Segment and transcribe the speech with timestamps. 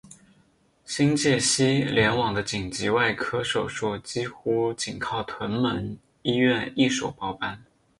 [0.83, 7.63] 新界西联网的紧急外科手术几乎仅靠屯门医院一手包办。